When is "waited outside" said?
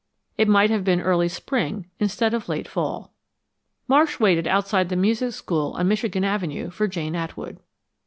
4.19-4.89